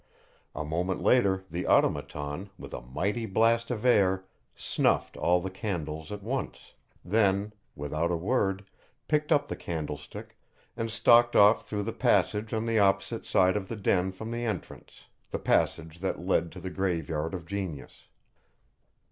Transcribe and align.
A 0.55 0.65
moment 0.65 1.03
later 1.03 1.43
the 1.51 1.67
Automaton, 1.67 2.49
with 2.57 2.73
a 2.73 2.81
mighty 2.81 3.27
blast 3.27 3.69
of 3.69 3.85
air, 3.85 4.25
snuffed 4.55 5.15
all 5.15 5.39
the 5.39 5.51
candles 5.51 6.11
at 6.11 6.23
once, 6.23 6.73
then, 7.05 7.53
without 7.75 8.09
a 8.09 8.15
word, 8.17 8.65
picked 9.07 9.31
up 9.31 9.47
the 9.47 9.55
candlestick 9.55 10.35
and 10.75 10.89
stalked 10.89 11.35
off 11.35 11.67
through 11.67 11.83
the 11.83 11.93
passage 11.93 12.51
on 12.51 12.65
the 12.65 12.79
opposite 12.79 13.27
side 13.27 13.55
of 13.55 13.67
the 13.67 13.75
den 13.75 14.11
from 14.11 14.31
the 14.31 14.43
entrance, 14.43 15.03
the 15.29 15.37
passage 15.37 15.99
that 15.99 16.19
led 16.25 16.51
to 16.53 16.59
the 16.59 16.71
Graveyard 16.71 17.35
of 17.35 17.45
Genius. 17.45 18.07